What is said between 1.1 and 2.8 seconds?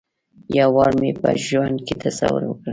په ژوند کې تصور وکړ.